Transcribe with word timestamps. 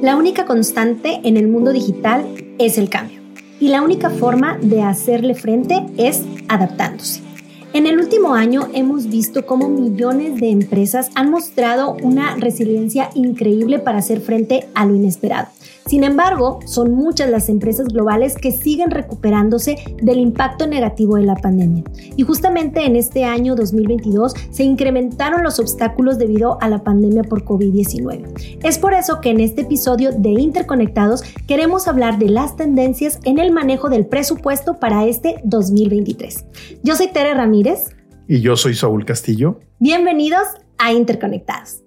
La 0.00 0.14
única 0.14 0.44
constante 0.44 1.20
en 1.24 1.36
el 1.36 1.48
mundo 1.48 1.72
digital 1.72 2.24
es 2.58 2.78
el 2.78 2.88
cambio 2.88 3.20
y 3.58 3.68
la 3.68 3.82
única 3.82 4.10
forma 4.10 4.56
de 4.62 4.82
hacerle 4.82 5.34
frente 5.34 5.84
es 5.96 6.22
adaptándose. 6.46 7.27
En 7.74 7.86
el 7.86 7.98
último 7.98 8.32
año 8.32 8.66
hemos 8.72 9.08
visto 9.08 9.44
cómo 9.44 9.68
millones 9.68 10.40
de 10.40 10.48
empresas 10.48 11.10
han 11.14 11.30
mostrado 11.30 11.96
una 12.02 12.34
resiliencia 12.36 13.10
increíble 13.14 13.78
para 13.78 13.98
hacer 13.98 14.20
frente 14.20 14.68
a 14.74 14.86
lo 14.86 14.94
inesperado. 14.94 15.48
Sin 15.86 16.04
embargo, 16.04 16.60
son 16.66 16.92
muchas 16.92 17.30
las 17.30 17.48
empresas 17.48 17.88
globales 17.88 18.36
que 18.36 18.52
siguen 18.52 18.90
recuperándose 18.90 19.76
del 20.02 20.18
impacto 20.18 20.66
negativo 20.66 21.16
de 21.16 21.24
la 21.24 21.36
pandemia. 21.36 21.84
Y 22.16 22.24
justamente 22.24 22.84
en 22.84 22.94
este 22.94 23.24
año 23.24 23.54
2022 23.54 24.34
se 24.50 24.64
incrementaron 24.64 25.42
los 25.42 25.58
obstáculos 25.58 26.18
debido 26.18 26.58
a 26.60 26.68
la 26.68 26.84
pandemia 26.84 27.22
por 27.22 27.44
COVID-19. 27.44 28.58
Es 28.62 28.78
por 28.78 28.92
eso 28.92 29.20
que 29.22 29.30
en 29.30 29.40
este 29.40 29.62
episodio 29.62 30.12
de 30.12 30.30
Interconectados 30.30 31.22
queremos 31.46 31.88
hablar 31.88 32.18
de 32.18 32.28
las 32.28 32.56
tendencias 32.56 33.18
en 33.24 33.38
el 33.38 33.50
manejo 33.50 33.88
del 33.88 34.06
presupuesto 34.06 34.78
para 34.78 35.06
este 35.06 35.40
2023. 35.44 36.44
Yo 36.82 36.96
soy 36.96 37.08
Tere 37.08 37.32
Ramírez. 37.32 37.57
Y 38.28 38.40
yo 38.40 38.56
soy 38.56 38.74
Saúl 38.74 39.04
Castillo. 39.04 39.58
Bienvenidos 39.80 40.46
a 40.78 40.92
Interconectados. 40.92 41.82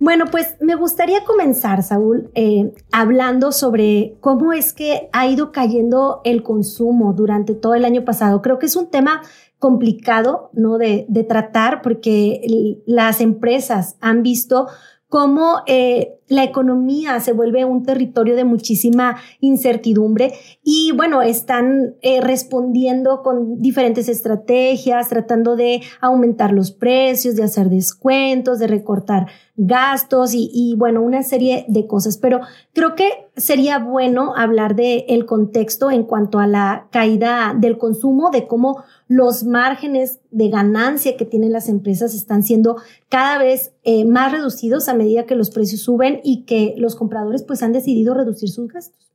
Bueno, 0.00 0.26
pues 0.30 0.56
me 0.60 0.74
gustaría 0.74 1.24
comenzar, 1.24 1.82
Saúl, 1.82 2.30
eh, 2.34 2.72
hablando 2.90 3.52
sobre 3.52 4.16
cómo 4.20 4.52
es 4.52 4.72
que 4.72 5.08
ha 5.12 5.28
ido 5.28 5.52
cayendo 5.52 6.20
el 6.24 6.42
consumo 6.42 7.12
durante 7.12 7.54
todo 7.54 7.74
el 7.74 7.84
año 7.84 8.04
pasado. 8.04 8.42
Creo 8.42 8.58
que 8.58 8.66
es 8.66 8.74
un 8.74 8.90
tema 8.90 9.22
complicado, 9.58 10.50
¿no? 10.52 10.78
De, 10.78 11.06
de 11.08 11.22
tratar 11.24 11.80
porque 11.82 12.80
las 12.86 13.20
empresas 13.20 13.96
han 14.00 14.22
visto 14.22 14.68
cómo 15.08 15.62
eh, 15.66 16.17
la 16.28 16.44
economía 16.44 17.20
se 17.20 17.32
vuelve 17.32 17.64
un 17.64 17.84
territorio 17.84 18.36
de 18.36 18.44
muchísima 18.44 19.16
incertidumbre 19.40 20.32
y 20.62 20.92
bueno, 20.92 21.22
están 21.22 21.96
eh, 22.02 22.20
respondiendo 22.20 23.22
con 23.22 23.60
diferentes 23.60 24.08
estrategias, 24.08 25.08
tratando 25.08 25.56
de 25.56 25.82
aumentar 26.00 26.52
los 26.52 26.72
precios, 26.72 27.36
de 27.36 27.44
hacer 27.44 27.68
descuentos, 27.68 28.58
de 28.58 28.66
recortar 28.66 29.26
gastos 29.60 30.30
y, 30.34 30.76
bueno, 30.78 31.02
una 31.02 31.24
serie 31.24 31.64
de 31.68 31.86
cosas. 31.86 32.16
Pero 32.16 32.40
creo 32.72 32.94
que 32.94 33.26
sería 33.36 33.80
bueno 33.80 34.34
hablar 34.36 34.76
del 34.76 35.04
el 35.08 35.26
contexto 35.26 35.90
en 35.90 36.04
cuanto 36.04 36.38
a 36.38 36.46
la 36.46 36.86
caída 36.90 37.54
del 37.58 37.76
consumo, 37.76 38.30
de 38.30 38.46
cómo 38.46 38.84
los 39.08 39.44
márgenes 39.44 40.20
de 40.30 40.48
ganancia 40.48 41.16
que 41.16 41.24
tienen 41.24 41.52
las 41.52 41.68
empresas 41.68 42.14
están 42.14 42.42
siendo 42.44 42.76
cada 43.08 43.38
vez 43.38 43.72
eh, 43.82 44.04
más 44.04 44.30
reducidos 44.30 44.88
a 44.88 44.94
medida 44.94 45.26
que 45.26 45.34
los 45.34 45.50
precios 45.50 45.80
suben 45.80 46.17
y 46.22 46.44
que 46.44 46.74
los 46.78 46.96
compradores 46.96 47.42
pues 47.42 47.62
han 47.62 47.72
decidido 47.72 48.14
reducir 48.14 48.48
sus 48.48 48.68
gastos. 48.68 49.08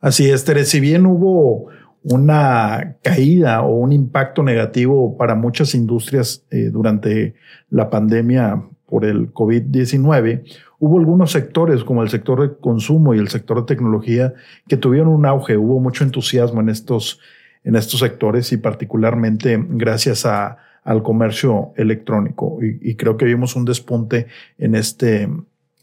Así 0.00 0.30
es, 0.30 0.44
Tere, 0.44 0.64
si 0.64 0.80
bien 0.80 1.06
hubo 1.06 1.68
una 2.02 2.96
caída 3.02 3.62
o 3.62 3.74
un 3.74 3.92
impacto 3.92 4.42
negativo 4.42 5.16
para 5.16 5.34
muchas 5.34 5.74
industrias 5.74 6.44
eh, 6.50 6.70
durante 6.70 7.34
la 7.70 7.90
pandemia 7.90 8.62
por 8.86 9.04
el 9.04 9.32
COVID-19, 9.32 10.44
hubo 10.78 10.98
algunos 10.98 11.32
sectores 11.32 11.82
como 11.82 12.02
el 12.02 12.08
sector 12.08 12.48
de 12.48 12.56
consumo 12.58 13.14
y 13.14 13.18
el 13.18 13.28
sector 13.28 13.58
de 13.58 13.66
tecnología 13.66 14.34
que 14.68 14.76
tuvieron 14.76 15.08
un 15.08 15.26
auge, 15.26 15.56
hubo 15.56 15.80
mucho 15.80 16.04
entusiasmo 16.04 16.60
en 16.60 16.68
estos, 16.68 17.18
en 17.64 17.74
estos 17.74 17.98
sectores 17.98 18.52
y 18.52 18.58
particularmente 18.58 19.58
gracias 19.70 20.26
a, 20.26 20.58
al 20.84 21.02
comercio 21.02 21.72
electrónico. 21.76 22.58
Y, 22.62 22.90
y, 22.90 22.94
creo 22.94 23.16
que 23.16 23.24
vimos 23.24 23.56
un 23.56 23.64
despunte 23.64 24.28
en, 24.58 24.76
este, 24.76 25.28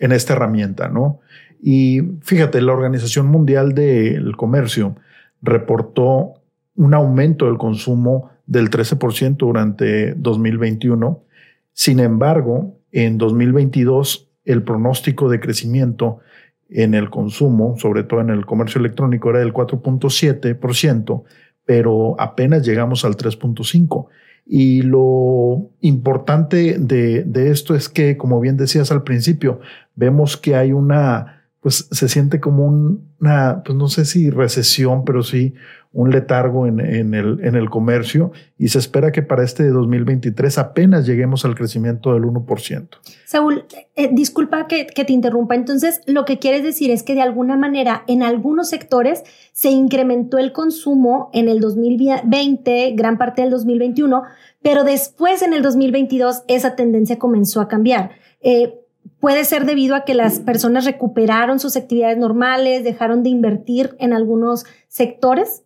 en 0.04 0.12
esta 0.12 0.34
herramienta, 0.34 0.90
¿no? 0.90 1.22
Y 1.62 2.02
fíjate, 2.24 2.62
la 2.62 2.74
Organización 2.74 3.28
Mundial 3.28 3.74
del 3.74 4.36
Comercio 4.36 4.98
reportó 5.42 6.34
un 6.76 6.94
aumento 6.94 7.46
del 7.46 7.58
consumo 7.58 8.30
del 8.46 8.70
13% 8.70 9.38
durante 9.38 10.14
2021. 10.16 11.24
Sin 11.72 12.02
embargo, 12.02 12.82
en 12.92 13.18
2022 13.18 14.30
el 14.44 14.64
pronóstico 14.64 15.30
de 15.30 15.40
crecimiento 15.40 16.20
en 16.68 16.96
el 16.96 17.10
consumo, 17.10 17.78
sobre 17.78 18.04
todo 18.04 18.20
en 18.20 18.30
el 18.30 18.46
comercio 18.46 18.80
electrónico, 18.80 19.30
era 19.30 19.40
del 19.40 19.54
4.7%, 19.54 21.24
pero 21.64 22.20
apenas 22.20 22.66
llegamos 22.66 23.06
al 23.06 23.16
3.5%. 23.16 24.08
Y 24.46 24.82
lo 24.82 25.70
importante 25.80 26.78
de, 26.78 27.24
de, 27.24 27.52
esto 27.52 27.76
es 27.76 27.88
que, 27.88 28.18
como 28.18 28.40
bien 28.40 28.58
decías 28.58 28.92
al 28.92 29.04
principio, 29.04 29.62
vemos 29.96 30.36
que 30.36 30.56
hay 30.56 30.74
una, 30.74 31.43
pues 31.64 31.88
se 31.90 32.10
siente 32.10 32.42
como 32.42 32.68
una, 32.68 33.64
pues 33.64 33.78
no 33.78 33.88
sé 33.88 34.04
si 34.04 34.30
recesión, 34.30 35.06
pero 35.06 35.24
sí 35.24 35.56
un 35.94 36.10
letargo 36.10 36.66
en, 36.66 36.80
el, 36.80 37.40
en 37.44 37.56
el 37.56 37.70
comercio 37.70 38.32
y 38.58 38.70
se 38.70 38.80
espera 38.80 39.12
que 39.12 39.22
para 39.22 39.44
este 39.44 39.70
2023 39.70 40.58
apenas 40.58 41.06
lleguemos 41.06 41.46
al 41.46 41.54
crecimiento 41.54 42.14
del 42.14 42.24
1%. 42.24 42.88
Saúl, 43.26 43.66
eh, 43.96 44.10
disculpa 44.12 44.68
que, 44.68 44.88
que, 44.88 45.06
te 45.06 45.14
interrumpa. 45.14 45.54
Entonces, 45.54 46.02
lo 46.08 46.26
que 46.26 46.40
quieres 46.40 46.64
decir 46.64 46.90
es 46.90 47.04
que 47.04 47.14
de 47.14 47.22
alguna 47.22 47.56
manera 47.58 48.04
en 48.08 48.24
algunos 48.24 48.70
sectores 48.70 49.24
se 49.52 49.70
incrementó 49.70 50.40
el 50.40 50.52
consumo 50.52 51.30
en 51.32 51.48
el 51.48 51.60
2020, 51.60 52.94
gran 52.96 53.20
parte 53.20 53.44
del 53.44 53.52
2021, 53.52 54.24
pero 54.64 54.84
después 54.84 55.44
en 55.44 55.54
el 55.54 55.62
2022 55.62 56.44
esa 56.48 56.76
tendencia 56.76 57.20
comenzó 57.20 57.62
a 57.62 57.68
cambiar. 57.68 58.12
Eh, 58.42 58.80
puede 59.24 59.46
ser 59.46 59.66
debido 59.66 59.96
a 59.96 60.04
que 60.04 60.16
las 60.16 60.42
personas 60.42 60.84
recuperaron 60.84 61.58
sus 61.58 61.78
actividades 61.78 62.18
normales, 62.18 62.84
dejaron 62.84 63.24
de 63.24 63.30
invertir 63.30 63.96
en 63.98 64.12
algunos 64.12 64.66
sectores. 64.90 65.64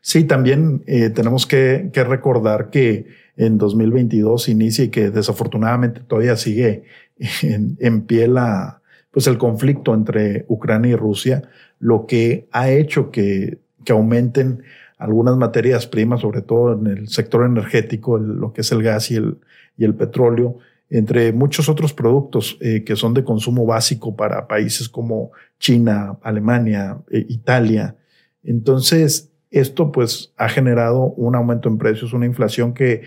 Sí, 0.00 0.22
también 0.22 0.84
eh, 0.86 1.10
tenemos 1.10 1.44
que, 1.44 1.90
recordar 1.92 2.70
que 2.70 3.06
en 3.36 3.58
2022 3.58 4.48
inicia 4.48 4.84
y 4.84 4.90
que 4.90 5.10
desafortunadamente 5.10 6.02
todavía 6.06 6.36
sigue 6.36 6.84
en, 7.42 7.76
en 7.80 8.02
pie 8.02 8.28
la, 8.28 8.80
pues 9.10 9.26
el 9.26 9.38
conflicto 9.38 9.92
entre 9.92 10.44
Ucrania 10.46 10.92
y 10.92 10.94
Rusia, 10.94 11.42
lo 11.80 12.06
que 12.06 12.46
ha 12.52 12.70
hecho 12.70 13.10
que, 13.10 13.58
que 13.84 13.90
aumenten 13.90 14.62
algunas 14.98 15.36
materias 15.36 15.88
primas, 15.88 16.20
sobre 16.20 16.42
todo 16.42 16.78
en 16.78 16.86
el 16.86 17.08
sector 17.08 17.44
energético, 17.44 18.18
lo 18.18 18.52
que 18.52 18.60
es 18.60 18.70
el 18.70 18.84
gas 18.84 19.10
y 19.10 19.16
el, 19.16 19.38
y 19.76 19.84
el 19.84 19.96
petróleo, 19.96 20.58
entre 20.90 21.32
muchos 21.32 21.68
otros 21.68 21.94
productos 21.94 22.58
eh, 22.60 22.82
que 22.84 22.96
son 22.96 23.14
de 23.14 23.22
consumo 23.22 23.64
básico 23.64 24.16
para 24.16 24.48
países 24.48 24.88
como 24.88 25.30
China, 25.60 26.18
Alemania, 26.22 26.98
eh, 27.10 27.24
Italia. 27.28 27.96
Entonces, 28.42 29.30
esto 29.52 29.92
pues 29.92 30.32
ha 30.36 30.48
generado 30.48 31.04
un 31.04 31.36
aumento 31.36 31.68
en 31.68 31.78
precios, 31.78 32.12
una 32.12 32.26
inflación 32.26 32.74
que 32.74 33.02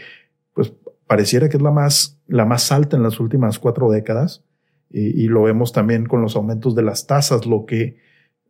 pues 0.53 0.71
pareciera 1.07 1.49
que 1.49 1.57
es 1.57 1.63
la 1.63 1.71
más, 1.71 2.17
la 2.27 2.45
más 2.45 2.71
alta 2.71 2.95
en 2.95 3.03
las 3.03 3.19
últimas 3.19 3.59
cuatro 3.59 3.91
décadas. 3.91 4.43
Y, 4.89 5.23
y 5.23 5.27
lo 5.27 5.43
vemos 5.43 5.73
también 5.73 6.05
con 6.05 6.21
los 6.21 6.35
aumentos 6.37 6.75
de 6.75 6.83
las 6.83 7.05
tasas, 7.05 7.45
lo 7.45 7.65
que, 7.65 7.97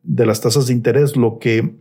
de 0.03 0.25
las 0.25 0.41
tasas 0.41 0.67
de 0.67 0.73
interés, 0.73 1.15
lo 1.17 1.39
que 1.39 1.75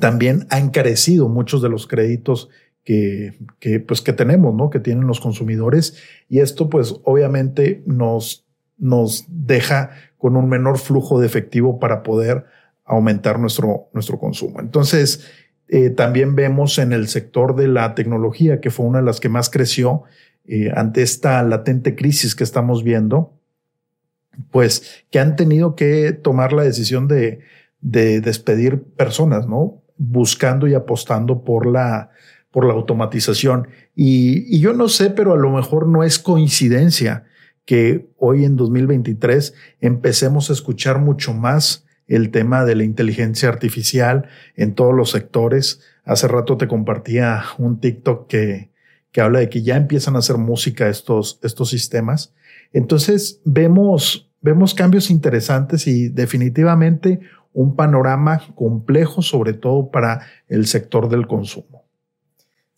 también 0.00 0.46
ha 0.50 0.58
encarecido 0.58 1.28
muchos 1.28 1.60
de 1.60 1.68
los 1.68 1.86
créditos 1.86 2.48
que, 2.84 3.34
que, 3.58 3.80
pues, 3.80 4.00
que 4.00 4.12
tenemos, 4.12 4.54
¿no? 4.54 4.70
Que 4.70 4.80
tienen 4.80 5.06
los 5.06 5.20
consumidores. 5.20 5.96
Y 6.28 6.40
esto, 6.40 6.68
pues, 6.68 6.94
obviamente 7.04 7.82
nos, 7.86 8.46
nos 8.78 9.26
deja 9.28 9.90
con 10.18 10.36
un 10.36 10.48
menor 10.48 10.78
flujo 10.78 11.20
de 11.20 11.26
efectivo 11.26 11.78
para 11.78 12.02
poder 12.02 12.44
aumentar 12.84 13.38
nuestro, 13.38 13.88
nuestro 13.92 14.18
consumo. 14.18 14.60
Entonces, 14.60 15.26
eh, 15.68 15.90
también 15.90 16.34
vemos 16.34 16.78
en 16.78 16.92
el 16.92 17.08
sector 17.08 17.54
de 17.54 17.68
la 17.68 17.94
tecnología, 17.94 18.60
que 18.60 18.70
fue 18.70 18.86
una 18.86 18.98
de 18.98 19.04
las 19.04 19.20
que 19.20 19.28
más 19.28 19.50
creció 19.50 20.02
eh, 20.46 20.72
ante 20.74 21.02
esta 21.02 21.42
latente 21.44 21.94
crisis 21.94 22.34
que 22.34 22.42
estamos 22.42 22.82
viendo, 22.82 23.32
pues 24.50 25.04
que 25.10 25.20
han 25.20 25.36
tenido 25.36 25.76
que 25.76 26.12
tomar 26.12 26.52
la 26.52 26.64
decisión 26.64 27.06
de, 27.06 27.40
de 27.80 28.20
despedir 28.20 28.82
personas, 28.82 29.46
¿no? 29.46 29.82
Buscando 29.96 30.66
y 30.66 30.74
apostando 30.74 31.44
por 31.44 31.66
la, 31.66 32.10
por 32.50 32.66
la 32.66 32.74
automatización. 32.74 33.68
Y, 33.94 34.44
y 34.54 34.60
yo 34.60 34.72
no 34.72 34.88
sé, 34.88 35.10
pero 35.10 35.32
a 35.32 35.36
lo 35.36 35.50
mejor 35.50 35.86
no 35.86 36.02
es 36.02 36.18
coincidencia 36.18 37.24
que 37.64 38.08
hoy 38.18 38.44
en 38.44 38.56
2023 38.56 39.54
empecemos 39.80 40.50
a 40.50 40.52
escuchar 40.52 40.98
mucho 40.98 41.32
más 41.32 41.86
el 42.10 42.32
tema 42.32 42.64
de 42.64 42.74
la 42.74 42.82
inteligencia 42.82 43.48
artificial 43.48 44.26
en 44.56 44.74
todos 44.74 44.92
los 44.92 45.10
sectores. 45.10 45.80
Hace 46.04 46.26
rato 46.26 46.56
te 46.56 46.66
compartía 46.66 47.44
un 47.58 47.78
TikTok 47.78 48.26
que, 48.26 48.70
que 49.12 49.20
habla 49.20 49.38
de 49.38 49.48
que 49.48 49.62
ya 49.62 49.76
empiezan 49.76 50.16
a 50.16 50.18
hacer 50.18 50.36
música 50.36 50.88
estos, 50.88 51.38
estos 51.42 51.70
sistemas. 51.70 52.34
Entonces 52.72 53.40
vemos, 53.44 54.28
vemos 54.40 54.74
cambios 54.74 55.10
interesantes 55.10 55.86
y 55.86 56.08
definitivamente 56.08 57.20
un 57.52 57.76
panorama 57.76 58.42
complejo, 58.54 59.22
sobre 59.22 59.52
todo 59.52 59.90
para 59.90 60.26
el 60.48 60.66
sector 60.66 61.08
del 61.08 61.26
consumo. 61.28 61.79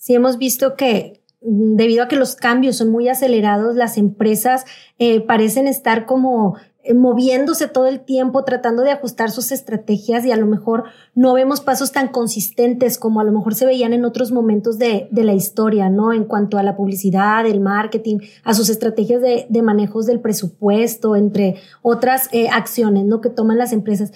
Sí, 0.03 0.17
hemos 0.17 0.37
visto 0.37 0.75
que 0.75 1.23
debido 1.41 2.03
a 2.03 2.09
que 2.09 2.17
los 2.17 2.35
cambios 2.35 2.75
son 2.75 2.91
muy 2.91 3.09
acelerados, 3.09 3.77
las 3.77 3.97
empresas 3.97 4.65
eh, 4.99 5.21
parecen 5.21 5.69
estar 5.69 6.07
como 6.07 6.57
eh, 6.83 6.93
moviéndose 6.93 7.69
todo 7.69 7.87
el 7.87 8.01
tiempo, 8.01 8.43
tratando 8.43 8.83
de 8.83 8.91
ajustar 8.91 9.31
sus 9.31 9.53
estrategias 9.53 10.25
y 10.25 10.33
a 10.33 10.37
lo 10.37 10.47
mejor 10.47 10.87
no 11.15 11.35
vemos 11.35 11.61
pasos 11.61 11.93
tan 11.93 12.09
consistentes 12.09 12.99
como 12.99 13.21
a 13.21 13.25
lo 13.25 13.31
mejor 13.31 13.55
se 13.55 13.65
veían 13.65 13.93
en 13.93 14.05
otros 14.05 14.33
momentos 14.33 14.77
de, 14.77 15.09
la 15.13 15.35
historia, 15.35 15.89
¿no? 15.89 16.13
En 16.13 16.25
cuanto 16.25 16.59
a 16.59 16.65
la 16.65 16.75
publicidad, 16.75 17.47
el 17.47 17.61
marketing, 17.61 18.19
a 18.43 18.55
sus 18.55 18.71
estrategias 18.71 19.23
de, 19.23 19.47
de 19.49 19.63
manejos 19.63 20.07
del 20.07 20.19
presupuesto, 20.19 21.15
entre 21.15 21.59
otras 21.81 22.29
eh, 22.33 22.49
acciones, 22.49 23.05
¿no? 23.05 23.21
Que 23.21 23.31
toman 23.31 23.57
las 23.57 23.73
empresas. 23.73 24.11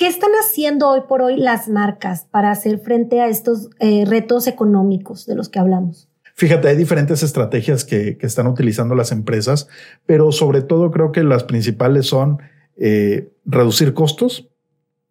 ¿Qué 0.00 0.06
están 0.06 0.30
haciendo 0.30 0.88
hoy 0.88 1.02
por 1.06 1.20
hoy 1.20 1.36
las 1.36 1.68
marcas 1.68 2.26
para 2.30 2.50
hacer 2.50 2.78
frente 2.78 3.20
a 3.20 3.28
estos 3.28 3.68
eh, 3.80 4.06
retos 4.06 4.46
económicos 4.46 5.26
de 5.26 5.34
los 5.34 5.50
que 5.50 5.58
hablamos? 5.58 6.08
Fíjate, 6.36 6.68
hay 6.68 6.76
diferentes 6.76 7.22
estrategias 7.22 7.84
que, 7.84 8.16
están 8.22 8.46
utilizando 8.46 8.94
las 8.94 9.12
empresas, 9.12 9.68
pero 10.06 10.32
sobre 10.32 10.62
todo 10.62 10.90
creo 10.90 11.12
que 11.12 11.22
las 11.22 11.44
principales 11.44 12.06
son 12.06 12.38
eh, 12.78 13.30
reducir 13.44 13.92
costos, 13.92 14.48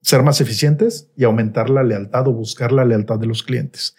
ser 0.02 0.24
más 0.24 0.42
eficientes 0.42 1.12
y 1.16 1.24
aumentar 1.24 1.70
la 1.70 1.84
lealtad 1.84 2.28
o 2.28 2.34
buscar 2.34 2.72
la 2.72 2.84
lealtad 2.84 3.20
de 3.20 3.28
los 3.28 3.44
clientes. 3.44 3.96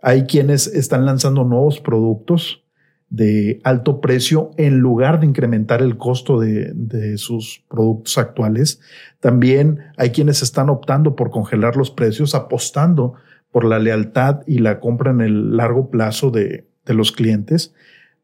Hay 0.00 0.26
quienes 0.26 0.68
están 0.68 1.06
lanzando 1.06 1.42
nuevos 1.42 1.80
productos 1.80 2.62
de 3.10 3.60
alto 3.64 4.00
precio 4.00 4.52
en 4.56 4.78
lugar 4.78 5.20
de 5.20 5.26
incrementar 5.26 5.82
el 5.82 5.98
costo 5.98 6.38
de, 6.40 6.72
de, 6.74 7.18
sus 7.18 7.64
productos 7.68 8.16
actuales. 8.18 8.80
También 9.18 9.80
hay 9.96 10.10
quienes 10.10 10.42
están 10.42 10.70
optando 10.70 11.16
por 11.16 11.30
congelar 11.30 11.76
los 11.76 11.90
precios, 11.90 12.34
apostando 12.34 13.14
por 13.50 13.64
la 13.64 13.78
lealtad 13.78 14.40
y 14.46 14.58
la 14.58 14.80
compra 14.80 15.10
en 15.10 15.20
el 15.20 15.56
largo 15.56 15.90
plazo 15.90 16.30
de, 16.30 16.66
los 16.86 17.12
clientes. 17.12 17.72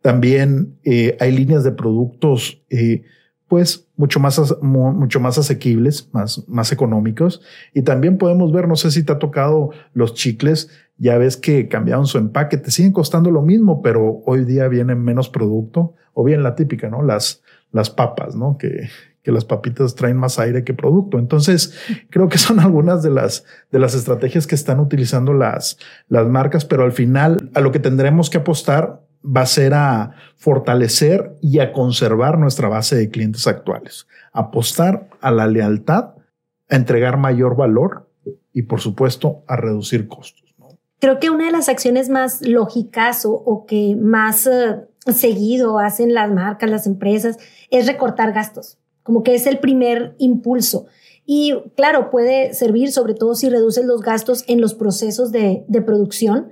También 0.03 0.77
eh, 0.83 1.17
hay 1.21 1.31
líneas 1.31 1.63
de 1.63 1.71
productos, 1.71 2.65
eh, 2.69 3.05
pues 3.49 3.87
mucho 3.97 4.19
más, 4.21 4.41
mucho 4.61 5.21
más 5.21 5.39
asequibles, 5.39 6.09
más, 6.13 6.47
más 6.49 6.73
económicos. 6.73 7.43
Y 7.73 7.83
también 7.83 8.19
podemos 8.19 8.53
ver, 8.53 8.67
no 8.67 8.77
sé 8.77 8.91
si 8.91 9.05
te 9.05 9.13
ha 9.13 9.19
tocado 9.19 9.71
los 9.95 10.15
chicles, 10.15 10.71
ya 10.99 11.19
ves 11.19 11.37
que 11.37 11.69
cambiaron 11.69 12.07
su 12.07 12.19
empaque, 12.19 12.57
te 12.57 12.71
siguen 12.71 12.93
costando 12.93 13.31
lo 13.31 13.43
mismo, 13.43 13.83
pero 13.83 14.23
hoy 14.25 14.45
día 14.45 14.67
viene 14.69 14.95
menos 14.95 15.29
producto, 15.29 15.95
o 16.15 16.25
bien 16.25 16.43
la 16.43 16.55
típica, 16.55 16.89
¿no? 16.89 17.03
Las, 17.03 17.43
las 17.71 17.91
papas, 17.91 18.35
¿no? 18.35 18.57
Que, 18.59 18.89
que 19.27 19.33
las 19.33 19.45
papitas 19.45 19.97
traen 19.97 20.17
más 20.17 20.39
aire 20.39 20.63
que 20.63 20.73
producto. 20.73 21.19
Entonces, 21.19 21.77
creo 22.11 22.29
que 22.29 22.39
son 22.39 22.61
algunas 22.61 23.03
de 23.03 23.11
las, 23.11 23.45
de 23.73 23.81
las 23.81 23.95
estrategias 23.95 24.47
que 24.47 24.55
están 24.55 24.79
utilizando 24.79 25.35
las, 25.35 25.79
las 26.09 26.29
marcas, 26.29 26.65
pero 26.65 26.85
al 26.85 26.93
final 26.93 27.51
a 27.55 27.61
lo 27.61 27.73
que 27.73 27.81
tendremos 27.81 28.31
que 28.31 28.39
apostar 28.39 29.03
va 29.27 29.43
a 29.43 29.47
ser 29.47 29.75
a 29.75 30.13
fortalecer 30.37 31.37
y 31.43 31.59
a 31.59 31.73
conservar 31.73 32.39
nuestra 32.39 32.69
base 32.69 32.97
de 32.97 33.11
clientes 33.11 33.47
actuales, 33.47 34.07
apostar 34.33 35.09
a 35.21 35.31
la 35.31 35.47
lealtad, 35.47 36.15
a 36.69 36.77
entregar 36.77 37.17
mayor 37.17 37.57
valor 37.57 38.09
y 38.53 38.63
por 38.63 38.81
supuesto 38.81 39.45
a 39.47 39.57
reducir 39.57 40.09
costos. 40.09 40.45
Creo 40.99 41.19
que 41.19 41.31
una 41.31 41.47
de 41.47 41.53
las 41.53 41.69
acciones 41.69 42.09
más 42.09 42.41
lógicas 42.41 43.25
o, 43.27 43.67
que 43.69 43.97
más 44.01 44.47
eh, 44.47 44.81
seguido 45.13 45.79
hacen 45.79 46.15
las 46.15 46.31
marcas, 46.33 46.71
las 46.71 46.87
empresas, 46.87 47.39
es 47.71 47.87
recortar 47.87 48.33
gastos 48.33 48.79
como 49.07 49.23
que 49.23 49.37
es 49.37 49.47
el 49.47 49.61
primer 49.61 50.17
impulso. 50.19 50.87
Y 51.25 51.55
claro, 51.77 52.11
puede 52.11 52.55
servir 52.55 52.91
sobre 52.91 53.15
todo 53.15 53.37
si 53.37 53.49
reduces 53.49 53.85
los 53.85 54.03
gastos 54.03 54.45
en 54.49 54.61
los 54.61 54.75
procesos 54.75 55.31
de, 55.31 55.65
producción, 55.87 56.51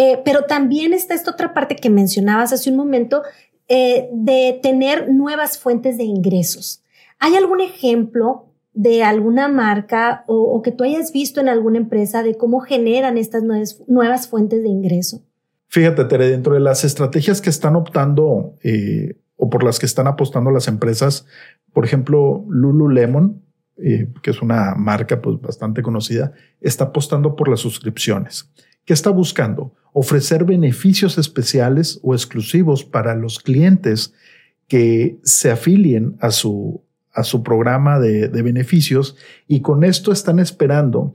eh, 0.00 0.22
pero 0.24 0.42
también 0.44 0.92
está 0.92 1.14
esta 1.14 1.32
otra 1.32 1.52
parte 1.52 1.74
que 1.74 1.90
mencionabas 1.90 2.52
hace 2.52 2.70
un 2.70 2.76
momento 2.76 3.24
eh, 3.66 4.08
de 4.12 4.60
tener 4.62 5.12
nuevas 5.12 5.58
fuentes 5.58 5.98
de 5.98 6.04
ingresos. 6.04 6.84
¿Hay 7.18 7.34
algún 7.34 7.60
ejemplo 7.60 8.46
de 8.74 9.02
alguna 9.02 9.48
marca 9.48 10.22
o, 10.28 10.62
que 10.62 10.70
tú 10.70 10.84
hayas 10.84 11.10
visto 11.10 11.40
en 11.40 11.48
alguna 11.48 11.78
empresa 11.78 12.22
de 12.22 12.36
cómo 12.36 12.60
generan 12.60 13.18
estas 13.18 13.42
nuevas, 13.42 14.28
fuentes 14.28 14.62
de 14.62 14.68
ingreso? 14.68 15.24
Fíjate, 15.66 16.04
Tere, 16.04 16.30
dentro 16.30 16.54
de 16.54 16.60
las 16.60 16.84
estrategias 16.84 17.40
que 17.40 17.50
están 17.50 17.74
optando 17.74 18.54
eh, 18.62 19.16
o 19.34 19.50
por 19.50 19.64
las 19.64 19.80
que 19.80 19.86
están 19.86 20.06
apostando 20.06 20.52
las 20.52 20.68
empresas, 20.68 21.26
por 21.72 21.84
ejemplo, 21.84 22.44
Lululemon, 22.48 23.42
que 23.76 24.30
es 24.30 24.42
una 24.42 24.76
marca 24.76 25.20
pues, 25.20 25.40
bastante 25.40 25.82
conocida, 25.82 26.34
está 26.60 26.84
apostando 26.84 27.34
por 27.34 27.48
las 27.48 27.58
suscripciones. 27.58 28.48
¿Qué 28.84 28.94
está 28.94 29.10
buscando? 29.10 29.74
Ofrecer 29.92 30.44
beneficios 30.44 31.18
especiales 31.18 32.00
o 32.02 32.14
exclusivos 32.14 32.84
para 32.84 33.14
los 33.14 33.38
clientes 33.38 34.14
que 34.66 35.18
se 35.22 35.50
afilien 35.50 36.16
a 36.20 36.30
su, 36.30 36.82
a 37.12 37.24
su 37.24 37.42
programa 37.42 37.98
de, 37.98 38.28
de 38.28 38.42
beneficios 38.42 39.16
y 39.46 39.60
con 39.60 39.84
esto 39.84 40.12
están 40.12 40.38
esperando 40.38 41.14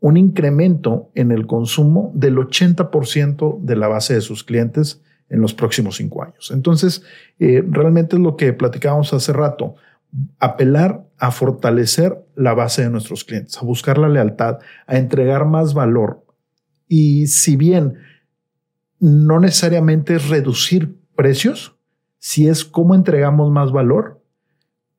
un 0.00 0.16
incremento 0.16 1.10
en 1.14 1.32
el 1.32 1.46
consumo 1.46 2.12
del 2.14 2.36
80% 2.36 3.60
de 3.60 3.76
la 3.76 3.88
base 3.88 4.14
de 4.14 4.20
sus 4.20 4.44
clientes 4.44 5.02
en 5.28 5.40
los 5.40 5.54
próximos 5.54 5.96
cinco 5.96 6.22
años. 6.22 6.50
Entonces, 6.52 7.02
eh, 7.38 7.62
realmente 7.68 8.16
es 8.16 8.22
lo 8.22 8.36
que 8.36 8.52
platicábamos 8.52 9.12
hace 9.12 9.32
rato, 9.32 9.74
apelar 10.38 11.04
a 11.18 11.30
fortalecer 11.30 12.24
la 12.34 12.54
base 12.54 12.82
de 12.82 12.90
nuestros 12.90 13.24
clientes, 13.24 13.58
a 13.58 13.64
buscar 13.64 13.98
la 13.98 14.08
lealtad, 14.08 14.58
a 14.86 14.96
entregar 14.96 15.44
más 15.44 15.74
valor. 15.74 16.24
Y 16.88 17.26
si 17.26 17.56
bien 17.56 17.98
no 18.98 19.38
necesariamente 19.40 20.16
es 20.16 20.28
reducir 20.28 20.96
precios, 21.14 21.76
si 22.18 22.48
es 22.48 22.64
cómo 22.64 22.94
entregamos 22.94 23.50
más 23.50 23.70
valor, 23.70 24.20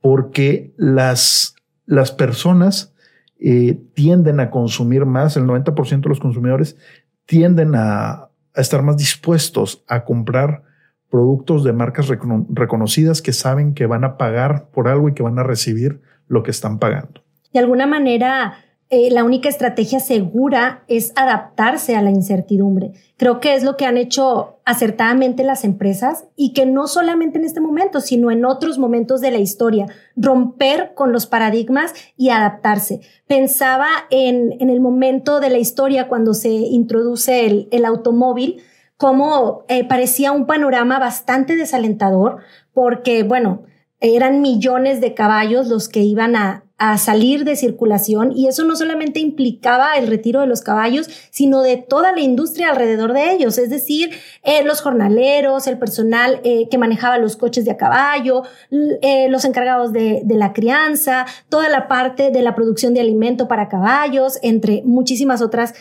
porque 0.02 0.74
las, 0.78 1.56
las 1.86 2.12
personas 2.12 2.94
eh, 3.40 3.82
tienden 3.94 4.40
a 4.40 4.52
consumir 4.52 5.06
más, 5.06 5.36
el 5.36 5.44
90% 5.44 6.02
de 6.02 6.10
los 6.10 6.20
consumidores 6.20 6.78
tienden 7.26 7.76
a, 7.76 8.12
a 8.12 8.30
estar 8.62 8.82
más 8.84 8.98
dispuestos 8.98 9.84
a 9.88 10.06
comprar 10.06 10.64
productos 11.10 11.64
de 11.64 11.74
marcas 11.74 12.08
reconocidas 12.50 13.22
que 13.22 13.34
saben 13.34 13.74
que 13.74 13.88
van 13.88 14.04
a 14.04 14.18
pagar 14.18 14.70
por 14.72 14.88
algo 14.88 15.10
y 15.10 15.14
que 15.14 15.24
van 15.24 15.40
a 15.40 15.44
recibir 15.44 16.02
lo 16.28 16.44
que 16.44 16.52
están 16.52 16.78
pagando. 16.78 17.24
De 17.52 17.60
alguna 17.60 17.88
manera, 17.88 18.58
eh, 18.92 19.12
la 19.12 19.24
única 19.24 19.50
estrategia 19.50 20.00
segura 20.00 20.84
es 20.88 21.14
adaptarse 21.16 21.96
a 21.96 22.02
la 22.02 22.10
incertidumbre. 22.10 22.94
Creo 23.18 23.40
que 23.40 23.54
es 23.54 23.64
lo 23.64 23.78
que 23.78 23.86
han 23.86 23.98
hecho 23.98 24.58
acertadamente 24.66 25.44
las 25.44 25.64
empresas 25.64 26.26
y 26.36 26.54
que 26.54 26.66
no 26.66 26.88
solamente 26.88 27.38
en 27.38 27.46
este 27.46 27.62
momento, 27.62 28.02
sino 28.02 28.32
en 28.32 28.46
otros 28.46 28.80
momentos 28.80 29.22
de 29.22 29.30
la 29.30 29.38
historia, 29.38 29.86
romper 30.16 30.94
con 30.96 31.12
los 31.12 31.28
paradigmas 31.28 31.94
y 32.18 32.30
adaptarse. 32.30 33.02
Pensaba 33.28 33.90
en, 34.10 34.56
en 34.60 34.72
el 34.72 34.80
momento 34.80 35.40
de 35.40 35.52
la 35.52 35.60
historia 35.60 36.08
cuando 36.08 36.34
se 36.34 36.50
introduce 36.50 37.46
el, 37.46 37.68
el 37.70 37.86
automóvil, 37.86 38.64
como 38.98 39.66
eh, 39.68 39.88
parecía 39.88 40.32
un 40.32 40.48
panorama 40.48 40.98
bastante 40.98 41.56
desalentador, 41.56 42.38
porque, 42.74 43.22
bueno, 43.22 43.62
eran 44.00 44.42
millones 44.42 45.00
de 45.00 45.14
caballos 45.14 45.68
los 45.68 45.90
que 45.90 46.02
iban 46.02 46.36
a, 46.36 46.64
a 46.80 46.98
salir 46.98 47.44
de 47.44 47.58
circulación 47.58 48.32
y 48.36 48.48
eso 48.48 48.64
no 48.64 48.76
solamente 48.76 49.20
implicaba 49.20 49.98
el 49.98 50.08
retiro 50.08 50.40
de 50.40 50.48
los 50.48 50.62
caballos, 50.62 51.10
sino 51.30 51.62
de 51.62 51.76
toda 51.76 52.14
la 52.14 52.22
industria 52.22 52.70
alrededor 52.70 53.12
de 53.12 53.34
ellos, 53.34 53.58
es 53.58 53.70
decir, 53.70 54.12
eh, 54.44 54.64
los 54.64 54.82
jornaleros, 54.82 55.68
el 55.68 55.78
personal 55.78 56.40
eh, 56.44 56.70
que 56.70 56.78
manejaba 56.78 57.18
los 57.18 57.36
coches 57.36 57.66
de 57.66 57.72
a 57.72 57.78
caballo, 57.78 58.44
eh, 58.72 59.28
los 59.30 59.44
encargados 59.44 59.92
de, 59.92 60.22
de, 60.24 60.36
la 60.36 60.54
crianza, 60.54 61.26
toda 61.50 61.68
la 61.68 61.90
parte 61.90 62.32
de 62.32 62.42
la 62.42 62.56
producción 62.56 62.94
de 62.94 63.02
alimento 63.02 63.50
para 63.50 63.68
caballos, 63.68 64.40
entre 64.42 64.82
muchísimas 64.86 65.42
otras 65.42 65.74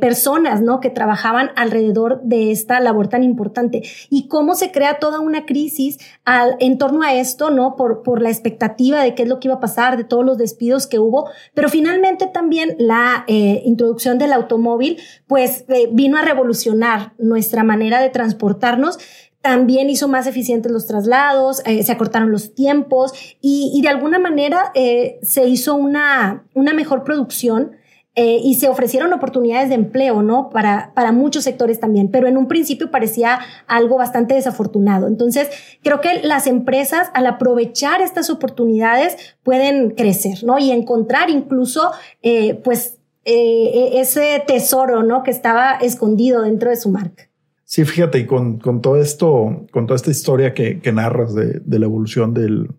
personas, 0.00 0.60
¿no? 0.60 0.80
Que 0.80 0.90
trabajaban 0.90 1.50
alrededor 1.54 2.20
de 2.22 2.50
esta 2.50 2.80
labor 2.80 3.08
tan 3.08 3.22
importante 3.22 3.82
y 4.10 4.26
cómo 4.26 4.54
se 4.54 4.72
crea 4.72 4.98
toda 4.98 5.20
una 5.20 5.46
crisis 5.46 5.98
al, 6.24 6.56
en 6.58 6.76
torno 6.76 7.02
a 7.02 7.14
esto, 7.14 7.50
¿no? 7.50 7.76
Por, 7.76 8.02
por 8.02 8.20
la 8.20 8.30
expectativa 8.30 9.02
de 9.02 9.14
qué 9.14 9.22
es 9.22 9.28
lo 9.28 9.38
que 9.38 9.48
iba 9.48 9.56
a 9.56 9.60
pasar, 9.60 9.96
de 9.96 10.04
todos 10.04 10.24
los 10.24 10.39
despidos 10.40 10.88
que 10.88 10.98
hubo, 10.98 11.30
pero 11.54 11.68
finalmente 11.68 12.26
también 12.26 12.74
la 12.78 13.24
eh, 13.28 13.62
introducción 13.64 14.18
del 14.18 14.32
automóvil, 14.32 14.98
pues 15.28 15.64
eh, 15.68 15.88
vino 15.92 16.18
a 16.18 16.22
revolucionar 16.22 17.12
nuestra 17.18 17.62
manera 17.62 18.00
de 18.00 18.10
transportarnos 18.10 18.98
también 19.40 19.88
hizo 19.88 20.06
más 20.06 20.26
eficientes 20.26 20.70
los 20.70 20.86
traslados, 20.86 21.62
eh, 21.64 21.82
se 21.82 21.92
acortaron 21.92 22.30
los 22.30 22.54
tiempos 22.54 23.14
y, 23.40 23.80
de 23.80 23.88
alguna 23.88 24.18
manera 24.18 24.70
se 24.74 25.48
hizo 25.48 25.76
una, 25.76 26.44
una 26.52 26.74
mejor 26.74 27.04
producción 27.04 27.72
eh, 28.16 28.40
y 28.42 28.54
se 28.54 28.68
ofrecieron 28.68 29.12
oportunidades 29.12 29.68
de 29.68 29.76
empleo, 29.76 30.22
¿no? 30.22 30.50
Para, 30.50 30.92
para 30.94 31.12
muchos 31.12 31.44
sectores 31.44 31.78
también, 31.78 32.10
pero 32.10 32.26
en 32.26 32.36
un 32.36 32.48
principio 32.48 32.90
parecía 32.90 33.38
algo 33.68 33.96
bastante 33.96 34.34
desafortunado. 34.34 35.06
Entonces, 35.06 35.48
creo 35.82 36.00
que 36.00 36.20
las 36.22 36.46
empresas, 36.48 37.08
al 37.14 37.26
aprovechar 37.26 38.02
estas 38.02 38.28
oportunidades, 38.28 39.36
pueden 39.44 39.90
crecer, 39.90 40.42
¿no? 40.42 40.58
Y 40.58 40.72
encontrar 40.72 41.30
incluso, 41.30 41.92
eh, 42.22 42.54
pues, 42.64 42.98
eh, 43.24 43.90
ese 43.94 44.42
tesoro, 44.44 45.04
¿no? 45.04 45.22
Que 45.22 45.30
estaba 45.30 45.74
escondido 45.74 46.42
dentro 46.42 46.70
de 46.70 46.76
su 46.76 46.90
marca. 46.90 47.28
Sí, 47.64 47.84
fíjate, 47.84 48.18
y 48.18 48.26
con, 48.26 48.58
con 48.58 48.80
todo 48.80 48.96
esto, 48.96 49.66
con 49.70 49.86
toda 49.86 49.94
esta 49.94 50.10
historia 50.10 50.52
que, 50.52 50.80
que 50.80 50.90
narras 50.90 51.32
de, 51.36 51.60
de 51.64 51.78
la 51.78 51.84
evolución 51.84 52.34
del, 52.34 52.70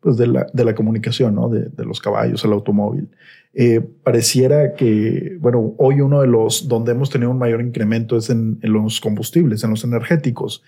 pues 0.00 0.16
de, 0.16 0.26
la, 0.26 0.46
de 0.52 0.64
la 0.64 0.74
comunicación, 0.74 1.34
¿no? 1.34 1.48
de, 1.48 1.64
de 1.64 1.84
los 1.84 2.00
caballos, 2.00 2.44
el 2.44 2.52
automóvil. 2.52 3.08
Eh, 3.54 3.80
pareciera 3.80 4.74
que, 4.74 5.36
bueno, 5.40 5.74
hoy 5.78 6.00
uno 6.00 6.20
de 6.20 6.28
los 6.28 6.68
donde 6.68 6.92
hemos 6.92 7.10
tenido 7.10 7.30
un 7.30 7.38
mayor 7.38 7.60
incremento 7.60 8.16
es 8.16 8.30
en, 8.30 8.58
en 8.62 8.72
los 8.72 9.00
combustibles, 9.00 9.64
en 9.64 9.70
los 9.70 9.84
energéticos. 9.84 10.62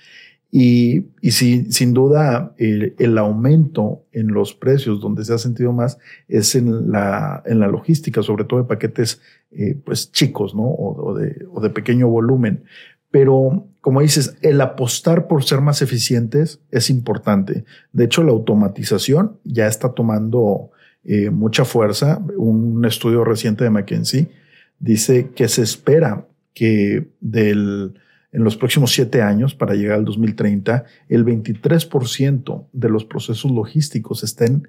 Y, 0.53 1.05
y 1.21 1.31
sí, 1.31 1.71
sin 1.71 1.95
duda, 1.95 2.53
el, 2.59 2.97
el, 2.99 3.17
aumento 3.19 4.03
en 4.11 4.29
los 4.29 4.53
precios 4.53 5.01
donde 5.01 5.25
se 5.25 5.33
ha 5.33 5.39
sentido 5.39 5.73
más 5.73 5.99
es 6.27 6.57
en 6.57 6.91
la, 6.91 7.41
en 7.47 7.61
la 7.61 7.69
logística, 7.69 8.25
sobre 8.25 8.45
todo 8.45 8.61
de 8.61 8.67
paquetes 8.67 9.21
eh, 9.53 9.79
pues 9.85 10.11
chicos, 10.11 10.57
¿no? 10.57 10.65
O, 10.65 11.15
de, 11.15 11.47
o 11.53 11.61
de 11.61 11.71
pequeño 11.71 12.09
volumen. 12.09 12.65
Pero, 13.11 13.67
como 13.81 14.00
dices, 14.00 14.37
el 14.43 14.61
apostar 14.61 15.26
por 15.26 15.45
ser 15.45 15.61
más 15.61 15.83
eficientes 15.83 16.61
es 16.71 16.90
importante. 16.90 17.64
De 17.93 18.05
hecho, 18.05 18.23
la 18.23 18.33
automatización 18.33 19.38
ya 19.45 19.67
está 19.67 19.93
tomando 19.93 20.71
eh, 21.05 21.31
mucha 21.31 21.64
fuerza. 21.64 22.23
Un 22.37 22.85
estudio 22.85 23.25
reciente 23.25 23.64
de 23.64 23.71
McKinsey 23.71 24.31
dice 24.79 25.31
que 25.35 25.49
se 25.49 25.62
espera 25.62 26.26
que 26.55 27.09
del 27.21 27.95
en 28.33 28.45
los 28.45 28.57
próximos 28.57 28.93
siete 28.93 29.23
años, 29.23 29.55
para 29.55 29.75
llegar 29.75 29.99
al 29.99 30.05
2030, 30.05 30.85
el 31.09 31.25
23% 31.25 32.67
de 32.73 32.88
los 32.88 33.05
procesos 33.05 33.50
logísticos 33.50 34.23
estén 34.23 34.69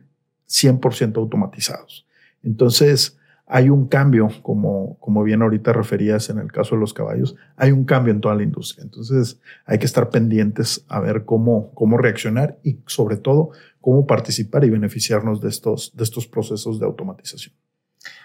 100% 0.50 1.18
automatizados. 1.18 2.08
Entonces, 2.44 3.18
hay 3.54 3.70
un 3.70 3.90
cambio, 3.90 4.30
como, 4.44 4.98
como 5.00 5.24
bien 5.24 5.42
ahorita 5.42 5.74
referías 5.74 6.30
en 6.30 6.38
el 6.38 6.54
caso 6.54 6.76
de 6.76 6.80
los 6.80 6.94
caballos, 6.94 7.36
hay 7.58 7.74
un 7.74 7.84
cambio 7.84 8.14
en 8.14 8.22
toda 8.22 8.34
la 8.34 8.44
industria. 8.44 8.82
Entonces, 8.82 9.42
hay 9.66 9.78
que 9.78 9.86
estar 9.86 10.10
pendientes 10.10 10.86
a 10.88 11.02
ver 11.02 11.26
cómo, 11.26 11.74
cómo 11.74 11.98
reaccionar 11.98 12.60
y 12.64 12.80
sobre 12.88 13.18
todo 13.18 13.50
cómo 13.82 14.08
participar 14.08 14.64
y 14.64 14.70
beneficiarnos 14.70 15.42
de 15.42 15.50
estos, 15.50 15.92
de 15.98 16.04
estos 16.06 16.28
procesos 16.28 16.80
de 16.80 16.86
automatización. 16.86 17.54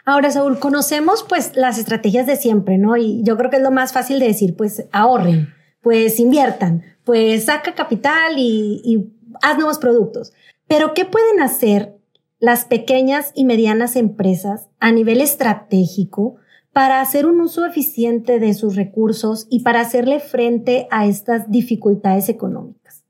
Ahora, 0.04 0.30
Saúl, 0.30 0.60
conocemos 0.60 1.26
pues 1.28 1.56
las 1.56 1.78
estrategias 1.78 2.28
de 2.28 2.36
siempre, 2.36 2.78
¿no? 2.78 2.96
Y 2.96 3.24
yo 3.24 3.36
creo 3.36 3.50
que 3.50 3.56
es 3.56 3.62
lo 3.64 3.72
más 3.72 3.92
fácil 3.92 4.20
de 4.20 4.28
decir, 4.28 4.54
pues 4.54 4.86
ahorren, 4.92 5.48
pues 5.80 6.20
inviertan, 6.20 6.84
pues 7.02 7.46
saca 7.46 7.74
capital 7.74 8.34
y, 8.36 8.80
y 8.84 9.12
haz 9.42 9.56
nuevos 9.56 9.80
productos. 9.80 10.32
Pero, 10.68 10.94
¿qué 10.94 11.04
pueden 11.04 11.40
hacer 11.40 11.95
las 12.38 12.64
pequeñas 12.64 13.32
y 13.34 13.44
medianas 13.44 13.96
empresas 13.96 14.68
a 14.78 14.92
nivel 14.92 15.20
estratégico 15.20 16.36
para 16.72 17.00
hacer 17.00 17.24
un 17.24 17.40
uso 17.40 17.64
eficiente 17.64 18.38
de 18.38 18.52
sus 18.52 18.76
recursos 18.76 19.46
y 19.48 19.60
para 19.62 19.80
hacerle 19.80 20.20
frente 20.20 20.86
a 20.90 21.06
estas 21.06 21.50
dificultades 21.50 22.28
económicas? 22.28 23.02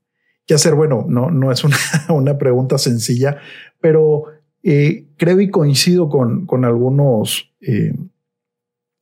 ¿Qué 0.45 0.53
hacer? 0.53 0.75
Bueno, 0.75 1.05
no, 1.09 1.29
no 1.29 1.51
es 1.51 1.65
una, 1.65 1.75
una 2.09 2.37
pregunta 2.37 2.77
sencilla, 2.77 3.37
pero 3.81 4.23
eh, 4.63 5.07
creo 5.17 5.41
y 5.41 5.49
coincido 5.49 6.07
con, 6.07 6.45
con 6.45 6.63
algunos 6.63 7.53
eh, 7.59 7.93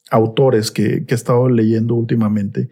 autores 0.10 0.72
que, 0.72 1.06
que, 1.06 1.14
he 1.14 1.16
estado 1.16 1.48
leyendo 1.48 1.94
últimamente 1.94 2.70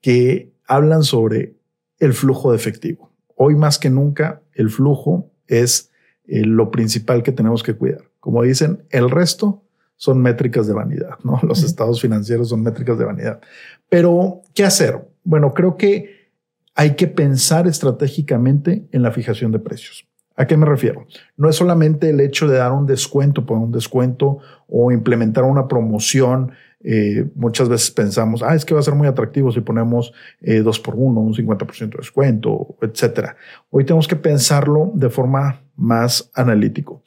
que 0.00 0.52
hablan 0.66 1.02
sobre 1.02 1.56
el 1.98 2.12
flujo 2.14 2.52
de 2.52 2.56
efectivo. 2.56 3.10
Hoy 3.34 3.56
más 3.56 3.78
que 3.78 3.90
nunca, 3.90 4.42
el 4.54 4.70
flujo 4.70 5.30
es 5.48 5.91
eh, 6.26 6.44
lo 6.44 6.70
principal 6.70 7.22
que 7.22 7.32
tenemos 7.32 7.62
que 7.62 7.74
cuidar. 7.74 8.02
Como 8.20 8.42
dicen, 8.42 8.84
el 8.90 9.10
resto 9.10 9.62
son 9.96 10.20
métricas 10.20 10.66
de 10.66 10.72
vanidad, 10.72 11.18
¿no? 11.24 11.38
Los 11.42 11.62
estados 11.62 12.00
financieros 12.00 12.48
son 12.48 12.62
métricas 12.62 12.98
de 12.98 13.04
vanidad. 13.04 13.40
Pero, 13.88 14.42
¿qué 14.54 14.64
hacer? 14.64 15.00
Bueno, 15.24 15.54
creo 15.54 15.76
que 15.76 16.30
hay 16.74 16.94
que 16.96 17.06
pensar 17.06 17.66
estratégicamente 17.66 18.88
en 18.92 19.02
la 19.02 19.12
fijación 19.12 19.52
de 19.52 19.58
precios. 19.58 20.06
¿A 20.34 20.46
qué 20.46 20.56
me 20.56 20.66
refiero? 20.66 21.06
No 21.36 21.48
es 21.48 21.56
solamente 21.56 22.10
el 22.10 22.20
hecho 22.20 22.48
de 22.48 22.56
dar 22.56 22.72
un 22.72 22.86
descuento 22.86 23.44
por 23.44 23.58
un 23.58 23.70
descuento 23.70 24.38
o 24.66 24.90
implementar 24.90 25.44
una 25.44 25.68
promoción. 25.68 26.52
Eh, 26.84 27.26
muchas 27.34 27.68
veces 27.68 27.90
pensamos, 27.90 28.42
ah, 28.42 28.54
es 28.54 28.64
que 28.64 28.74
va 28.74 28.80
a 28.80 28.82
ser 28.82 28.94
muy 28.94 29.06
atractivo 29.06 29.52
si 29.52 29.60
ponemos 29.60 30.12
eh, 30.40 30.60
dos 30.60 30.80
por 30.80 30.94
uno, 30.96 31.20
un 31.20 31.34
50% 31.34 31.90
de 31.90 31.96
descuento, 31.98 32.76
etcétera. 32.80 33.36
Hoy 33.70 33.84
tenemos 33.84 34.08
que 34.08 34.16
pensarlo 34.16 34.90
de 34.94 35.08
forma 35.08 35.62
más 35.76 36.30
analítico. 36.34 37.02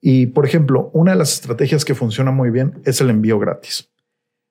Y, 0.00 0.26
por 0.26 0.44
ejemplo, 0.44 0.90
una 0.92 1.12
de 1.12 1.18
las 1.18 1.32
estrategias 1.32 1.84
que 1.84 1.94
funciona 1.94 2.30
muy 2.30 2.50
bien 2.50 2.74
es 2.84 3.00
el 3.00 3.08
envío 3.08 3.38
gratis. 3.38 3.88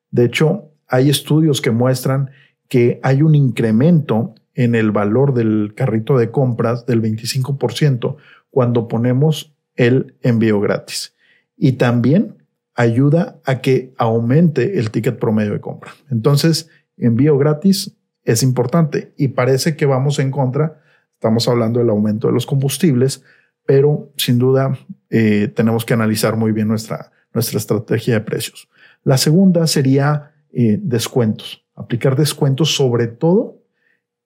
De 0.09 0.25
hecho, 0.25 0.71
hay 0.87 1.09
estudios 1.09 1.61
que 1.61 1.71
muestran 1.71 2.31
que 2.67 2.99
hay 3.03 3.21
un 3.21 3.35
incremento 3.35 4.33
en 4.55 4.73
el 4.73 4.91
valor 4.91 5.33
del 5.33 5.73
carrito 5.75 6.17
de 6.17 6.31
compras 6.31 6.85
del 6.85 7.01
25% 7.01 8.15
cuando 8.49 8.87
ponemos 8.87 9.53
el 9.75 10.15
envío 10.21 10.59
gratis. 10.59 11.15
Y 11.55 11.73
también 11.73 12.42
ayuda 12.75 13.39
a 13.45 13.61
que 13.61 13.93
aumente 13.97 14.79
el 14.79 14.91
ticket 14.91 15.19
promedio 15.19 15.53
de 15.53 15.61
compra. 15.61 15.91
Entonces, 16.09 16.69
envío 16.97 17.37
gratis 17.37 17.95
es 18.23 18.43
importante 18.43 19.13
y 19.17 19.29
parece 19.29 19.75
que 19.75 19.85
vamos 19.85 20.19
en 20.19 20.31
contra. 20.31 20.81
Estamos 21.13 21.47
hablando 21.47 21.79
del 21.79 21.89
aumento 21.89 22.27
de 22.27 22.33
los 22.33 22.45
combustibles, 22.45 23.23
pero 23.65 24.11
sin 24.17 24.39
duda 24.39 24.77
eh, 25.09 25.51
tenemos 25.53 25.85
que 25.85 25.93
analizar 25.93 26.35
muy 26.35 26.51
bien 26.51 26.67
nuestra, 26.67 27.11
nuestra 27.33 27.57
estrategia 27.57 28.15
de 28.15 28.21
precios. 28.21 28.69
La 29.03 29.17
segunda 29.17 29.67
sería 29.67 30.33
eh, 30.51 30.79
descuentos, 30.81 31.65
aplicar 31.75 32.15
descuentos 32.15 32.75
sobre 32.75 33.07
todo 33.07 33.61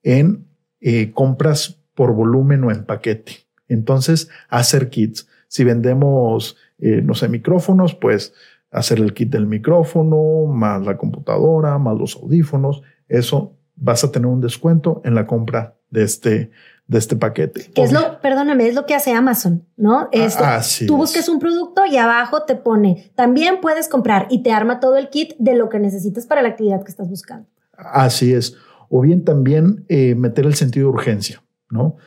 en 0.04 0.48
eh, 0.80 1.12
compras 1.12 1.80
por 1.96 2.14
volumen 2.14 2.64
o 2.64 2.72
en 2.72 2.86
paquete. 2.86 3.48
Entonces, 3.68 4.30
hacer 4.50 4.90
kits. 4.90 5.28
Si 5.48 5.64
vendemos, 5.64 6.56
eh, 6.80 7.02
no 7.04 7.14
sé, 7.14 7.30
micrófonos, 7.30 7.96
pues 7.96 8.34
hacer 8.72 9.00
el 9.00 9.14
kit 9.14 9.30
del 9.30 9.48
micrófono, 9.48 10.46
más 10.46 10.86
la 10.86 10.98
computadora, 10.98 11.78
más 11.78 11.98
los 11.98 12.16
audífonos. 12.18 12.84
Eso 13.08 13.56
vas 13.76 14.04
a 14.04 14.12
tener 14.12 14.28
un 14.28 14.42
descuento 14.42 15.02
en 15.06 15.16
la 15.16 15.26
compra 15.26 15.76
de 15.90 16.04
este, 16.04 16.52
de 16.88 16.98
este 16.98 17.16
paquete. 17.16 17.72
Que 17.74 17.84
es 17.84 17.92
lo, 17.92 18.20
perdóname, 18.22 18.68
es 18.68 18.76
lo 18.76 18.86
que 18.86 18.96
hace 18.96 19.14
Amazon, 19.14 19.66
¿no? 19.78 20.10
Esto, 20.12 20.44
tú 20.86 20.98
busques 20.98 21.30
un 21.30 21.40
producto 21.40 21.86
y 21.86 21.98
abajo 21.98 22.44
te 22.44 22.56
pone, 22.56 23.12
también 23.16 23.62
puedes 23.62 23.88
comprar 23.88 24.28
y 24.30 24.44
te 24.44 24.52
arma 24.52 24.80
todo 24.80 24.98
el 24.98 25.10
kit 25.10 25.34
de 25.40 25.56
lo 25.56 25.70
que 25.70 25.80
necesitas 25.80 26.26
para 26.26 26.42
la 26.42 26.50
actividad 26.50 26.84
que 26.84 26.92
estás 26.92 27.10
buscando. 27.10 27.48
Así 27.78 28.34
es 28.34 28.58
o 28.90 29.02
bien 29.02 29.24
también 29.24 29.86
eh, 29.90 30.16
meter 30.16 30.46
el 30.46 30.56
sentido 30.56 30.90
de 30.90 30.94
urgencia, 30.94 31.44
¿no? 31.70 31.98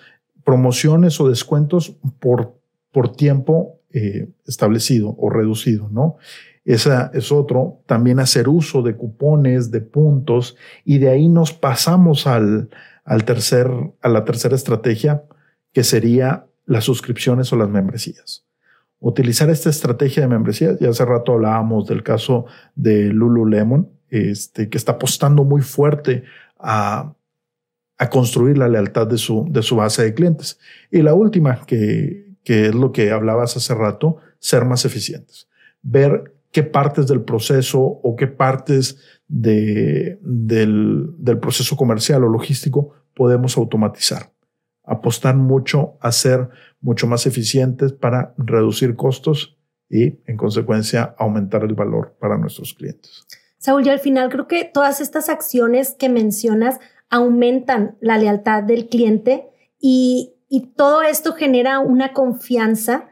Promociones 0.45 1.21
o 1.21 1.29
descuentos 1.29 1.97
por, 2.19 2.59
por 2.93 3.15
tiempo 3.15 3.80
eh, 3.93 4.29
establecido 4.47 5.15
o 5.19 5.31
reducido, 5.31 5.89
¿no? 5.91 6.17
Esa 6.65 7.11
es 7.15 7.33
otro. 7.33 7.81
También 7.87 8.21
hacer 8.21 8.49
uso 8.49 8.83
de 8.83 8.95
cupones, 8.95 9.71
de 9.71 9.81
puntos, 9.81 10.57
y 10.85 10.99
de 10.99 11.09
ahí 11.11 11.29
nos 11.29 11.53
pasamos 11.53 12.27
al, 12.27 12.69
al 13.05 13.25
tercer, 13.25 13.69
a 14.03 14.09
la 14.09 14.25
tercera 14.25 14.55
estrategia, 14.55 15.25
que 15.73 15.85
sería 15.85 16.47
las 16.67 16.85
suscripciones 16.85 17.53
o 17.53 17.57
las 17.57 17.69
membresías. 17.69 18.45
Utilizar 19.01 19.49
esta 19.51 19.71
estrategia 19.71 20.23
de 20.23 20.29
membresías, 20.29 20.79
ya 20.79 20.91
hace 20.91 21.05
rato 21.05 21.33
hablábamos 21.33 21.89
del 21.89 22.03
caso 22.03 22.47
de 22.75 23.07
Lululemon, 23.07 23.89
este, 24.11 24.69
que 24.69 24.77
está 24.77 24.93
apostando 24.93 25.45
muy 25.45 25.63
fuerte 25.63 26.25
a, 26.59 27.15
construir 28.11 28.57
la 28.57 28.69
lealtad 28.69 29.07
de 29.07 29.19
su, 29.19 29.47
de 29.51 29.63
su 29.63 29.77
base 29.77 30.03
de 30.03 30.15
clientes. 30.15 30.59
Y 30.91 31.03
la 31.03 31.13
última, 31.13 31.67
que, 31.67 32.30
que 32.45 32.67
es 32.67 32.75
lo 32.75 32.93
que 32.93 33.11
hablabas 33.11 33.57
hace 33.57 33.75
rato, 33.75 34.17
ser 34.39 34.65
más 34.65 34.85
eficientes. 34.85 35.49
Ver 35.83 36.35
qué 36.53 36.63
partes 36.63 37.07
del 37.07 37.23
proceso 37.23 37.81
o 37.81 38.17
qué 38.17 38.27
partes 38.27 38.99
de, 39.29 40.19
del, 40.23 41.15
proceso 41.41 41.77
comercial 41.77 42.25
o 42.25 42.29
logístico 42.29 42.95
podemos 43.15 43.57
automatizar. 43.57 44.33
Apostar 44.85 45.37
mucho 45.37 45.97
a 46.01 46.11
ser 46.11 46.49
mucho 46.81 47.07
más 47.07 47.27
eficientes 47.27 47.93
para 47.93 48.35
reducir 48.37 48.97
costos 48.97 49.57
y, 49.89 50.21
en 50.27 50.37
consecuencia, 50.37 51.15
aumentar 51.19 51.63
el 51.65 51.75
valor 51.75 52.17
para 52.19 52.39
nuestros 52.39 52.75
clientes. 52.75 53.27
Saúl, 53.59 53.85
yo 53.85 53.93
al 53.93 54.01
final 54.01 54.31
creo 54.31 54.49
que 54.49 54.65
todas 54.65 55.01
estas 55.01 55.29
acciones 55.29 55.95
que 55.99 56.09
mencionas 56.09 56.79
aumentan 57.11 57.97
la 58.01 58.17
lealtad 58.19 58.63
del 58.63 58.89
cliente 58.89 59.49
y, 59.79 60.35
todo 60.75 61.03
esto 61.03 61.35
genera 61.35 61.79
una 61.79 62.13
confianza 62.13 63.09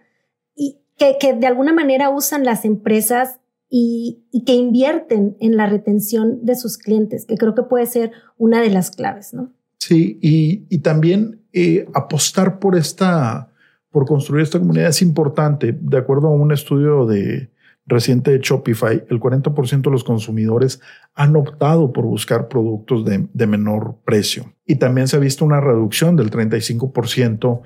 y 0.54 0.80
que, 0.96 1.16
de 1.34 1.46
alguna 1.46 1.72
manera 1.72 2.10
usan 2.10 2.44
las 2.44 2.64
empresas 2.64 3.40
y, 3.70 4.24
que 4.46 4.54
invierten 4.54 5.36
en 5.40 5.56
la 5.56 5.66
retención 5.66 6.44
de 6.44 6.56
sus 6.56 6.78
clientes, 6.78 7.24
que 7.26 7.36
creo 7.36 7.54
que 7.54 7.62
puede 7.62 7.86
ser 7.86 8.12
una 8.36 8.60
de 8.60 8.70
las 8.70 8.90
claves, 8.90 9.32
¿no? 9.34 9.52
Sí, 9.78 10.18
y, 10.20 10.78
también 10.78 11.42
eh, 11.52 11.86
apostar 11.94 12.58
por 12.58 12.76
esta, 12.76 13.52
por 13.90 14.06
construir 14.06 14.42
esta 14.42 14.58
comunidad 14.58 14.88
es 14.88 15.02
importante. 15.02 15.76
De 15.80 15.98
acuerdo 15.98 16.28
a 16.28 16.32
un 16.32 16.52
estudio 16.52 17.06
de, 17.06 17.50
reciente 17.88 18.30
de 18.30 18.38
Shopify, 18.40 19.04
el 19.08 19.18
40% 19.18 19.82
de 19.82 19.90
los 19.90 20.04
consumidores 20.04 20.80
han 21.14 21.34
optado 21.36 21.92
por 21.92 22.04
buscar 22.04 22.48
productos 22.48 23.04
de, 23.04 23.46
menor 23.46 23.96
precio. 24.04 24.54
Y 24.68 24.76
también 24.76 25.08
se 25.08 25.16
ha 25.16 25.18
visto 25.18 25.44
una 25.44 25.60
reducción 25.60 26.14
del 26.14 26.30
35% 26.30 27.62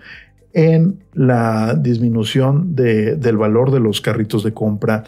en 0.55 1.05
la 1.13 1.75
disminución 1.75 2.75
del 2.75 3.37
valor 3.37 3.71
de 3.71 3.81
los 3.81 4.01
carritos 4.01 4.45
de 4.45 4.55
compra 4.55 5.05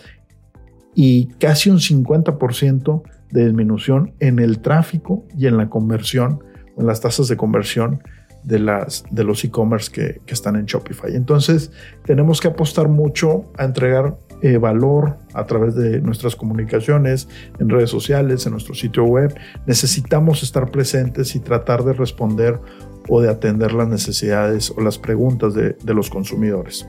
y 0.94 1.28
casi 1.38 1.70
un 1.70 1.78
50% 1.78 3.02
de 3.30 3.44
disminución 3.44 4.12
en 4.20 4.38
el 4.38 4.58
tráfico 4.58 5.24
y 5.36 5.46
en 5.46 5.56
la 5.56 5.68
conversión, 5.70 6.42
en 6.76 6.86
las 6.86 7.00
tasas 7.00 7.28
de 7.28 7.36
conversión 7.36 8.02
de, 8.42 8.58
las, 8.58 9.04
de 9.10 9.24
los 9.24 9.42
e-commerce 9.44 9.90
que, 9.90 10.20
que, 10.26 10.34
están 10.34 10.56
en 10.56 10.66
Shopify. 10.66 11.14
Entonces, 11.14 11.72
tenemos 12.04 12.40
que 12.40 12.48
apostar 12.48 12.88
mucho 12.88 13.52
a 13.56 13.64
entregar 13.64 14.18
eh, 14.44 14.58
valor 14.58 15.16
a 15.32 15.46
través 15.46 15.74
de 15.74 16.02
nuestras 16.02 16.36
comunicaciones, 16.36 17.30
en 17.58 17.70
redes 17.70 17.88
sociales, 17.88 18.44
en 18.44 18.52
nuestro 18.52 18.74
sitio 18.74 19.04
web. 19.04 19.34
Necesitamos 19.66 20.42
estar 20.42 20.70
presentes 20.70 21.34
y 21.34 21.40
tratar 21.40 21.82
de 21.82 21.94
responder 21.94 22.60
o 23.08 23.22
de 23.22 23.30
atender 23.30 23.72
las 23.72 23.88
necesidades 23.88 24.70
o 24.70 24.82
las 24.82 24.98
preguntas 24.98 25.54
de, 25.54 25.78
de 25.82 25.94
los 25.94 26.10
consumidores 26.10 26.86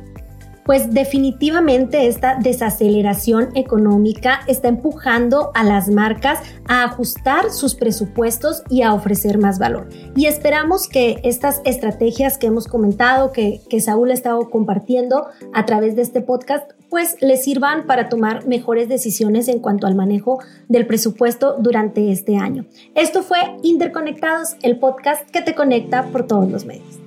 pues 0.66 0.92
definitivamente 0.92 2.08
esta 2.08 2.36
desaceleración 2.42 3.56
económica 3.56 4.42
está 4.48 4.68
empujando 4.68 5.52
a 5.54 5.64
las 5.64 5.90
marcas 5.90 6.40
a 6.68 6.84
ajustar 6.84 7.52
sus 7.52 7.76
presupuestos 7.76 8.64
y 8.70 8.82
a 8.82 8.94
ofrecer 8.94 9.38
más 9.38 9.60
valor. 9.60 9.88
Y 10.16 10.26
esperamos 10.26 10.90
que 10.90 11.20
estas 11.24 11.62
estrategias 11.66 12.40
que 12.40 12.48
hemos 12.48 12.68
comentado, 12.68 13.32
que, 13.32 13.62
que 13.70 13.80
Saúl 13.80 14.10
ha 14.10 14.16
estado 14.16 14.50
compartiendo 14.50 15.28
a 15.54 15.66
través 15.66 15.96
de 15.96 16.02
este 16.02 16.22
podcast, 16.22 16.72
pues 16.90 17.16
les 17.22 17.44
sirvan 17.44 17.86
para 17.86 18.10
tomar 18.10 18.48
mejores 18.48 18.90
decisiones 18.90 19.48
en 19.48 19.60
cuanto 19.60 19.86
al 19.86 19.96
manejo 19.96 20.40
del 20.68 20.88
presupuesto 20.88 21.58
durante 21.60 22.12
este 22.12 22.38
año. 22.38 22.66
Esto 22.96 23.22
fue 23.22 23.38
Interconectados, 23.62 24.56
el 24.64 24.80
podcast 24.80 25.30
que 25.30 25.42
te 25.42 25.54
conecta 25.54 26.06
por 26.12 26.26
todos 26.26 26.50
los 26.50 26.66
medios. 26.66 27.05